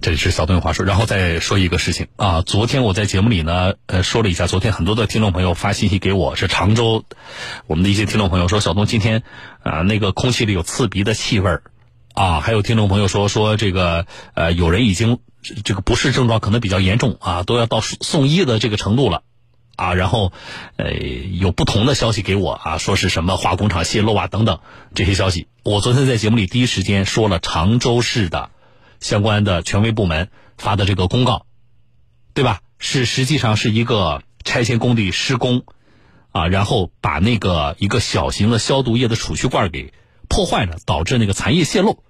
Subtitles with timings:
[0.00, 2.42] 这里是小东有话说，然后再说一个事情啊。
[2.42, 4.46] 昨天我在节目里呢，呃，说了一下。
[4.46, 7.04] 昨天很多的听众朋友发信息给我，是常州
[7.66, 9.24] 我们的一些听众朋友说，小东今天
[9.62, 11.62] 啊，那个空气里有刺鼻的气味儿
[12.14, 12.40] 啊。
[12.40, 15.18] 还有听众朋友说说这个呃，有人已经
[15.64, 19.22] 这个不适症状可能比较严重啊，都要到送送医的这个程度了
[19.74, 19.94] 啊。
[19.94, 20.32] 然后
[20.76, 24.60] 呃，有不同的消息给我啊，说是什么化工厂泄漏啊等等
[24.94, 25.48] 这些消息。
[25.64, 28.50] 我昨天在节目里第一时间说了常州市的。
[29.00, 31.46] 相关的权威部门发的这个公告，
[32.34, 32.60] 对吧？
[32.78, 35.64] 是实际上是一个拆迁工地施工，
[36.30, 39.92] 啊，然后把那个一个小型的消毒液的储蓄罐给
[40.28, 42.04] 破坏了，导致那个残液泄漏，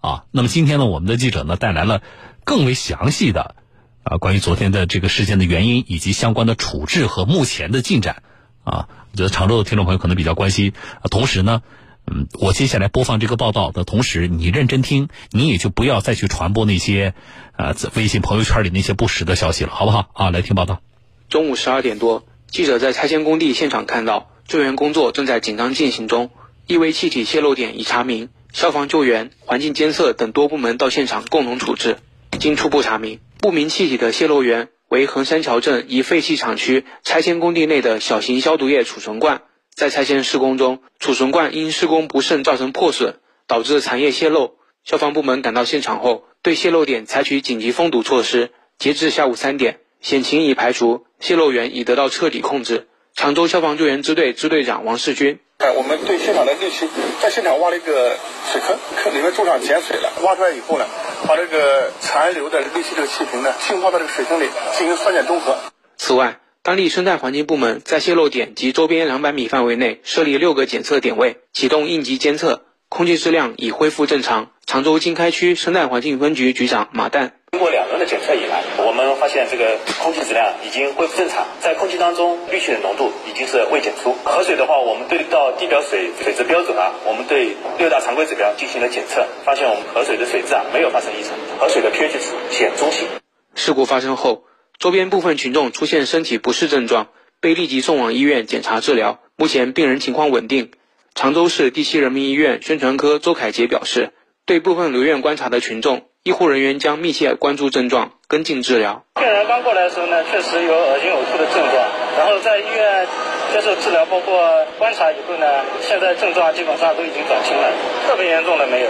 [0.00, 0.24] 啊。
[0.30, 2.02] 那么今天呢，我们的记者呢带来了
[2.44, 3.56] 更为详细的
[4.04, 8.22] 啊关于昨天的这个事件的原因以及相关的处置和目前的进展，
[8.62, 11.62] 啊，我觉得常州的听众朋友可能比较关心，啊同时呢。
[12.08, 17.14] 嗯，我接下来播放这个报道的同时，你认真听，你也就不要再去传播那些，
[17.56, 20.08] 呃，微信朋友圈里那些不实的消息了，好不好？
[20.12, 20.80] 啊，来听报道。
[21.28, 26.30] 中午十二点多，记者在拆迁工地现场看到，救援工作正在紧张进行中，
[26.68, 31.98] 异味气体泄漏点已查明，消防救援、环境监测等多部门到现场共同处置。
[32.38, 39.42] 经初步查明，不明气体的泄漏源为横山桥镇一废弃厂区拆迁工地内的小型消毒液储存罐。
[39.76, 44.54] 在拆迁施工中，储存罐因施工不慎造成破损，导致残液泄漏。
[44.84, 48.52] 消防部门赶到现场后，对泄漏点采取紧急封堵措施。
[48.78, 52.88] 截至下午三点，险情已排除，泄漏源已得到彻底控制。
[53.14, 56.88] 常州消防救援支队支队长王世军：哎，我们对现场的六期，
[57.20, 58.16] 在现场挖了一个
[58.50, 60.10] 水坑，坑里面注上碱水了。
[60.22, 60.86] 挖出来以后呢，
[61.28, 65.58] 把这个残留的氯气这个气瓶呢，浸泡到这个水坑里进行酸碱中和。
[65.98, 74.50] 此外，当地生态环境部门在泄漏点及周边两百米范围内设立六个检测点位，启动应急监测，空气质量已恢复正常。
[74.66, 84.16] 常州经开区生态环境分局局长马旦：经过两轮的检测以来，我们发现这个空气质量已经恢复正常，在空气当中氯气的浓度已经是未检出。
[84.24, 93.06] 河水的话，我们对到地表水水质标准啊，我们对六大常规指标进行了检测，发现我们河水的水质啊没有发生异常，河水的 pH 值显中性。
[93.54, 94.42] 事故发生后。
[94.78, 97.08] 周边部分群众出现身体不适症状，
[97.40, 99.20] 被立即送往医院检查治疗。
[99.36, 100.70] 目前病人情况稳定。
[101.14, 104.12] 常州市第七人民医院宣传科周凯杰表示，
[104.44, 109.06] 对部分留院观察的群众，医护人员将密切关注症状，跟进治疗。
[109.14, 111.88] 病人刚过来的时候呢，确实有恶心呕吐的症状，
[112.18, 113.06] 然后在医院。
[113.52, 115.46] 接受治疗，包括观察以后呢，
[115.80, 117.72] 现在症状基本上都已经转轻了，
[118.06, 118.88] 特别严重的没有，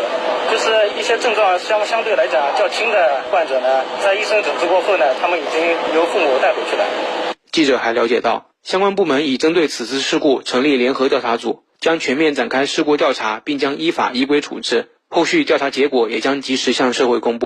[0.51, 5.61] 就是一些症状相相对来讲较轻的患者呢，在医生诊治过后呢，他们已经
[5.95, 6.85] 由父母带回去了。
[7.53, 17.45] 记者还了解到，相关部门已针对此次事故成立联合调查组，将全面展开事故调查，并将依法依规处置，后续调查结果也将及时向社会公布。